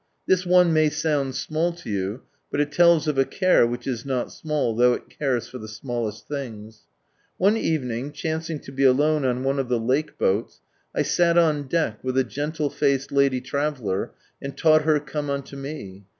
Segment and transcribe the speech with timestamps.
[0.25, 4.03] This one may sound small to you, but it tells of a Care which is
[4.03, 6.87] not small, though it cares for the smallest things.
[7.37, 10.59] One erening, chancing to be alone on one of ihe lake boats,
[10.95, 14.09] I sat on deck, with a gentle faced lady traveller,
[14.41, 16.05] and taught her" Conie unto Me."